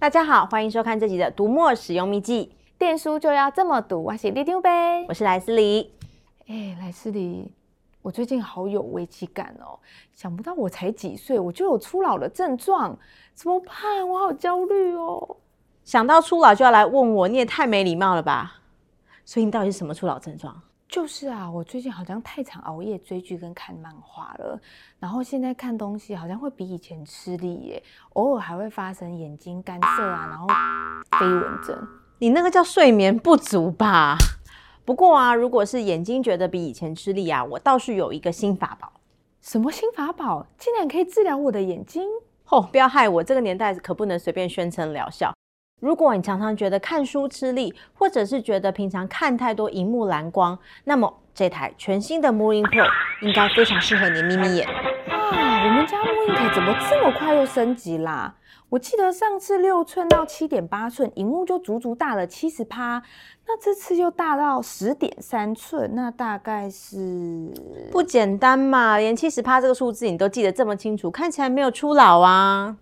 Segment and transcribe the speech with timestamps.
[0.00, 5.92] 大家好，欢迎收看这集的读墨使用秘技，电书就要这么读，我是里丢呗，我是莱斯里。
[6.46, 7.52] 哎，莱斯里，
[8.00, 9.78] 我最近好有危机感哦，
[10.14, 12.98] 想不到我才几岁，我就有初老的症状，
[13.34, 14.08] 怎么办？
[14.08, 15.36] 我好焦虑哦。
[15.84, 18.54] 想到初老就要来问我，你也太没礼貌了吧？
[19.26, 20.62] 所以你到底是什么初老症状？
[20.90, 24.60] 就是啊，我最近好像太常熬夜追剧跟看漫画了，
[24.98, 27.82] 然后现在看东西好像会比以前吃力耶，
[28.14, 30.48] 偶尔还会发生眼睛干涩啊，然后
[31.20, 31.78] 飞蚊症。
[32.18, 34.16] 你那个叫睡眠不足吧？
[34.84, 38.92] 不过啊，如果是眼睛觉得比以前吃力啊，我倒是有一个新法宝。
[39.40, 40.44] 什么新法宝？
[40.58, 42.02] 竟然可以治疗我的眼睛？
[42.48, 45.32] 哦，不要害我，这个年代可不能随便宣称疗效。
[45.80, 52.86] 如果你常常觉得看书吃力，或者是觉得平常看太多荧幕蓝光，那么这台全新的 MooInk Pro
[53.22, 54.68] 应该非常适合你眯眯眼。
[54.68, 58.34] 啊，我们家 MooInk 怎么这么快又升级啦？
[58.68, 63.02] 我记得上次六寸到七点八寸，荧幕就足足大了七十趴，
[63.48, 67.52] 那这次又大到十点三寸，那大概是
[67.90, 68.96] 不简单嘛？
[68.96, 72.76] 连七十趴这个数字你都记得这么清楚，看起来没有初老啊。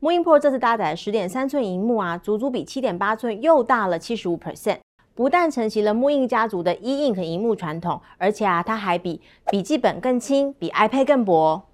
[0.00, 4.78] MooInk Pro 这次搭载十点三寸荧幕啊，足足比七点八寸又大了七十五 percent。
[5.16, 11.64] 不但承袭了 MooInk 家族的 E Ink 荧幕传统，而且啊，它还比笔记本更轻，比 iPad 更薄。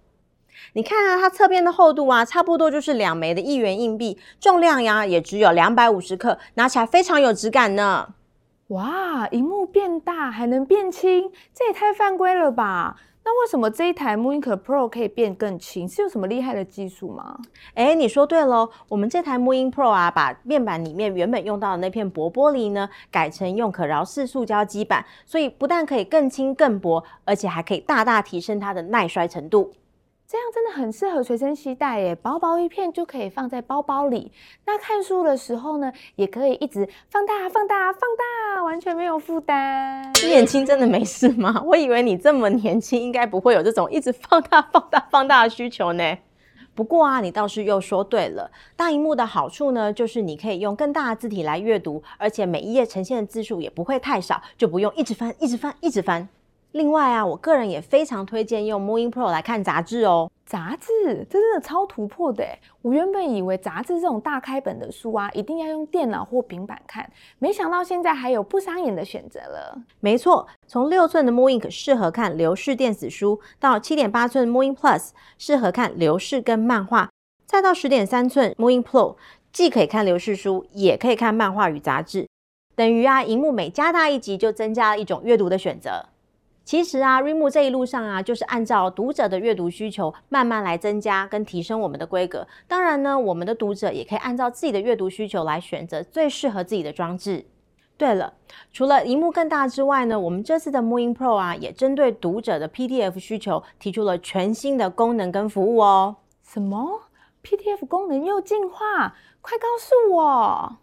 [0.72, 8.14] 你看啊，它侧边的厚度啊，差不多就是两枚的一元硬币，重量呀也只有两百五十克，拿起来非常有质感呢。
[8.68, 12.96] 哇，荧幕变大还能变轻，这也太犯规了吧！
[13.26, 15.88] 那为什么这一台 MooInk Pro 可以变更轻？
[15.88, 17.38] 是有什么厉害的技术吗？
[17.72, 29.72] 哎，你说对喽，我们这台 moon Pro 啊，把面板里面原本用到的那片薄玻璃呢，改成用可挠式塑胶基板，所以不但可以更轻更薄，而且还可以大大提升它的耐摔程度。
[30.34, 34.32] 这样真的很适合随身携带耶，薄薄一片就可以放在包包里。
[34.66, 40.12] 那看书的时候呢，也可以一直放大、放大、放大，完全没有负担。
[40.24, 41.62] 你眼睛真的没事吗？
[41.64, 46.18] 我以为你这么年轻，应该不会有这种一直放大、放大、放大的需求呢。
[46.74, 56.28] 不过啊，你倒是又说对了，大荧幕的好处呢，就是你可以用更大的字体来阅读，而且每一页呈现的字数也不会太少，就不用一直翻、一直翻、一直翻。
[56.74, 60.28] 另外啊，我个人也非常推荐用 MooInk Pro 来看杂志哦。
[60.44, 62.58] 杂志，这真的超突破的诶！
[62.82, 67.08] 我原本以为杂志这种大开本的书啊，一定要用电脑或平板看，
[67.38, 69.80] 没想到现在还有不伤眼的选择了。
[70.00, 77.08] 没错，从六寸的 MooInk 适合看流式电子书，到七点八寸 MooInk Plus 适合看流式跟漫画，
[77.46, 79.14] 再到十点三寸 MooInk Pro
[79.52, 82.28] 既可以看流式书，也可以看漫画与杂志，
[82.74, 86.06] 等于啊，荧幕每加大一级，就增加了一种阅读的选择。
[86.64, 92.46] 其实啊 ream 这一路上啊，就是按照读者的阅读需求，慢慢来增加跟提升我们的规格。
[92.66, 97.44] 当然呢，我们的读者也可以按照自己的阅读需求来选择最适合自己的装置。
[97.96, 98.34] 对了，
[98.72, 106.16] 除了萤幕更大之外呢，我们这次的 Moon Pro 啊，也针对读者的 PDF 需求提出了全新的功能跟服务哦。
[106.42, 107.02] 什么
[107.44, 109.14] ？PDF 功能又进化？
[109.40, 110.78] 快告诉我！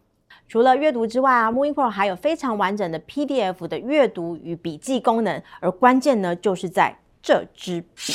[0.52, 8.12] 除了阅读之外啊，MooInk Pro 还有非常完整的 PDF 的阅读与笔记功能，而关键呢，就是在这支笔。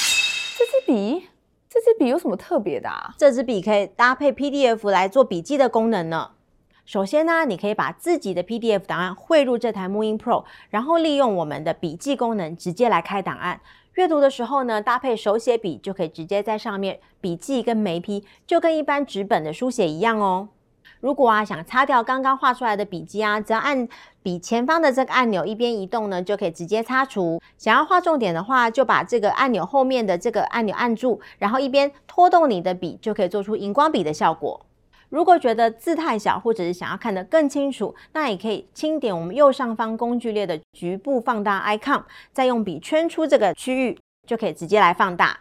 [0.59, 1.29] 这支笔，
[1.67, 3.15] 这支笔有什么特别的啊？
[3.17, 6.33] 这支笔可以搭配 PDF 来做笔记的功能呢。
[6.85, 13.59] 首先呢，你可以把自己的 PDF 档案汇入这台 MooInk Pro，然后利用我们的笔记功能直接来开档案。
[13.95, 20.51] 阅读的时候呢，搭配手写笔就可以直接在上面笔记跟眉批，就跟一般纸本的书写一样哦。
[21.01, 23.87] 如果啊想擦掉刚刚画出来的笔记啊，只要按
[24.23, 27.41] 笔前方的这个按钮，一边移动呢，就可以直接擦除。
[27.57, 34.61] 想要画重点的话，就把这个按钮后面的这个按钮按住，然后一边拖动你的笔，就可以做出荧光笔的效果。
[35.09, 42.03] 如果觉得字太小，或者是想要看得更清楚，那也可以轻点我们右上方工具列的局部放大 icon，
[42.33, 43.97] 再用笔圈出这个区域，
[44.27, 45.39] 就可以直接来放大。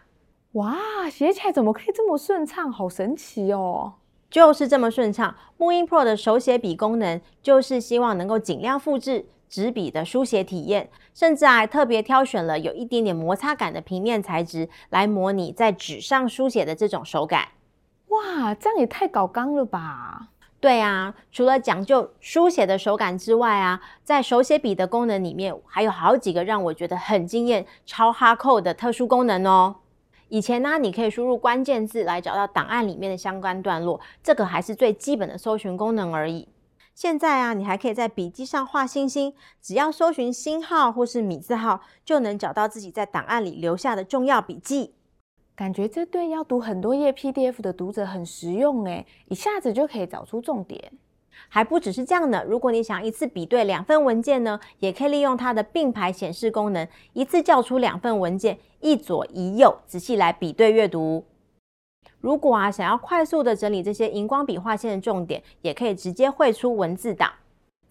[0.52, 2.72] 哇，写起来怎么可以这么顺畅？
[2.72, 3.94] 好神奇哦！
[4.36, 5.34] 就是这么顺畅。
[5.58, 17.48] MooInk Pro 的手写笔功能，就是希望能够尽量复制纸笔的书写体验，甚至还特别挑选了有一点点摩擦感的平面材质，来模拟在纸上书写的这种手感。
[18.10, 20.28] 哇，这样也太搞刚了吧？
[20.60, 29.78] 对啊，除了讲究书写的手感之外啊，在手写笔的功能里面，还有好几个让我觉得很惊艳、超哈扣的特殊功能哦。
[30.36, 36.50] 以前呢，你可以输入关键字来找到档案里面的相关段落，这个还是最基本的搜寻功能而已。
[36.94, 44.96] 现在啊，你还可以在笔记上画星星，只要搜寻星号或是米字号，就能找到自己在档案里留下的重要笔记。
[45.56, 50.92] 感觉这对要读很多页 PDF 的读者很实用诶，一下子就可以找出重点。
[51.48, 61.26] 还不只是这样呢，如果你想一次比对两份文件呢，也可以利用它的并排显示功能，一次叫出两份文件，一左一右，仔细来比对阅读。
[62.20, 67.32] 如果啊想要快速的整理这些荧光笔划线的重点，也可以直接绘出文字档。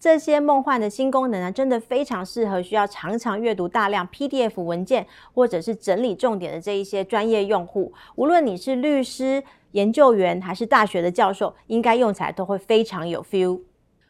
[0.05, 7.91] 这些梦幻的新功能呢，真的非常适合需要常常阅读大量 PDF 文件，或者是整理重点的这一些专业用户。
[8.13, 13.61] 无论你是律师、研究员还是大学的教授，应该用起来都会非常有 feel。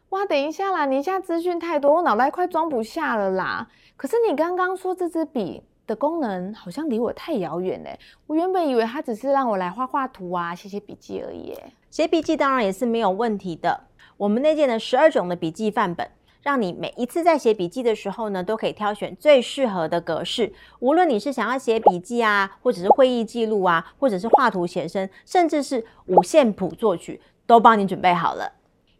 [0.10, 3.70] 哇，等一下啦，你一下资讯太多，我脑袋快装不下了啦。
[3.96, 7.98] 可是你刚刚说这支笔的功能好像离我太遥远嘞，
[8.28, 11.58] 我原本以为它只是让我来画画图啊、写写笔记而已。
[11.90, 13.80] 写笔记当然也是没有问题的。
[14.18, 16.10] 我们内建的十二种的笔记范本，
[16.42, 20.54] 让你每一次在写笔记的时候呢，都可以挑选最适合的格式。
[20.80, 28.54] 无论你是想要写笔记啊，或者是会议记录啊，或者是画图写生，甚至是五线谱作曲，都帮你准备好了。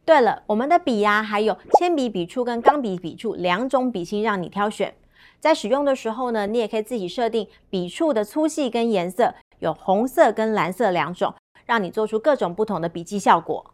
[0.04, 4.94] 对了，我们的笔呀、啊，还有铅笔笔触跟钢笔笔触两种笔芯让你挑选。
[5.40, 11.34] 在使用的时候呢，你也可以自己设定笔触的粗细跟颜色，有红色跟蓝色两种，
[11.66, 13.72] 让你做出各种不同的笔记效果。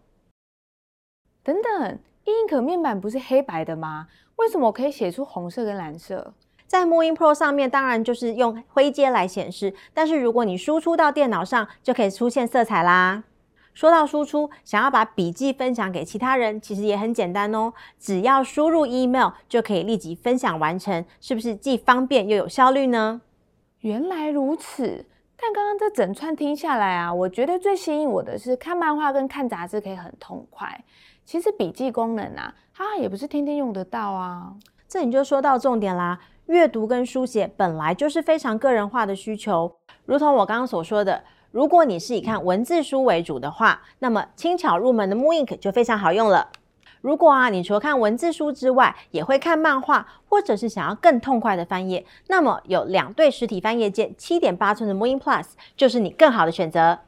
[1.44, 4.08] 等等，E-Ink 面板不是黑白的吗？
[4.36, 6.34] 为什么我可以写出红色跟蓝色？
[6.68, 13.24] 在 MooInk Pro 上面，当然就是用灰阶来显示，但是如果你输出到电脑上，就可以出现色彩啦。
[13.74, 23.22] 说到输出，想要把笔记分享给其他人，其实也很简单哦，只要输入 email 就可以立即分享完成，是不是既方便又有效率呢？
[23.80, 25.06] 原来如此，
[25.38, 30.84] 但刚刚这整串听下来啊，我觉得最吸引我的是看漫画跟看杂志可以很痛快。
[31.26, 34.54] 其实笔记功能啊，它也不是天天用得到啊。
[34.88, 36.20] 这你就说到重点啦。
[36.48, 39.74] 阅读跟书写本来就是非常个人化的需求，
[40.06, 46.50] 如同我刚刚所说的，如果你是以看文字书为主的话，那么轻巧入门的 Moon Ink 就非常好用了。
[47.00, 55.46] 如果啊，你除了看文字书之外，也会看漫画，或者是想要更痛快的翻页，那么有两对实体翻页键，七点八寸的 mooInk Plus
[55.78, 57.00] 就是你更好的选择。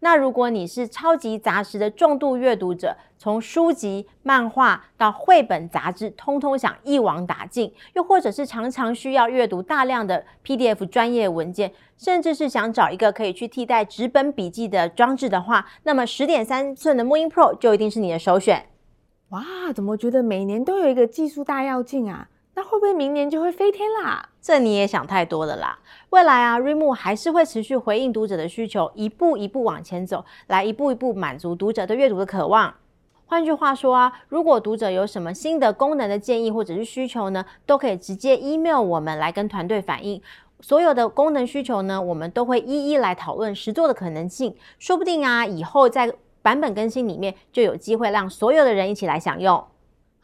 [0.00, 18.66] 那如果你是超级杂食的重度阅读者，从书籍、漫画到绘本、杂志，通通想一网打尽；又或者是常常需要阅读大量的 PDF 专业文件，甚至是想找一个可以去替代纸本笔记的装置的话，那么十点三寸的 Moon Pro 就一定是你的首选。
[19.28, 19.42] 哇，
[19.74, 22.28] 怎么觉得每年都有一个技术大跃进啊？
[22.54, 24.28] 那会不会明年就会飞天啦？
[24.42, 25.78] 这你也想太多了啦！
[26.10, 32.74] 未来啊，Reimu 还是会持续回应读者的需求，一步一步往前走，来一步一步满足读者对阅读的渴望。
[33.26, 40.20] 换句话说啊，如果读者有什么新的功能的建议或者是需求呢，都可以直接 email 我们来跟团队反映。
[40.60, 44.54] 所有的功能需求呢，我们都会一一来讨论实作的可能性。
[44.78, 46.12] 说不定啊，以后在
[46.42, 49.64] 版本更新里面就有机会让所有的人一起来享用。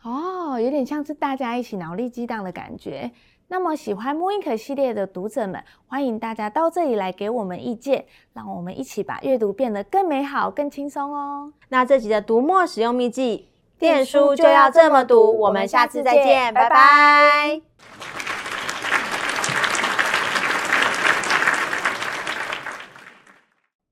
[0.02, 3.10] 哦，有点像是大家一起脑力激荡的感觉。
[3.48, 11.52] 那么喜欢 mooInk 系列的读者们，欢迎大家到这里来给我们意见，让我们一起把阅读变得更美好、更轻松哦。
[11.68, 13.48] 那这集的读墨使用秘籍，
[13.78, 15.38] 电书就要这么读。
[15.38, 17.60] 我们下次再见，拜拜。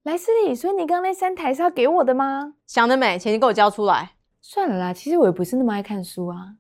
[0.03, 2.55] 莱斯利，所以你刚刚那三台是要给我的吗？
[2.67, 4.11] 想得美，钱你给我交出来。
[4.47, 6.57] 算了啦，其实我也不是那么爱看书啊。